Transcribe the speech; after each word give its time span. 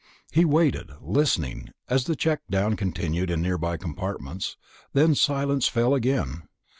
He 0.31 0.45
waited, 0.45 0.89
listening, 0.99 1.69
as 1.87 2.05
the 2.05 2.15
check 2.15 2.41
down 2.49 2.75
continued 2.75 3.29
in 3.29 3.39
nearby 3.43 3.77
compartments. 3.77 4.57
Then 4.93 5.13
silence 5.13 5.67
fell 5.67 5.93
again. 5.93 6.47